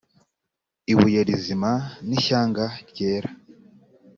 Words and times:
ibuye 0.91 1.19
rizima 1.29 1.71
n 2.07 2.09
ishyanga 2.17 2.65
ryera 2.89 3.29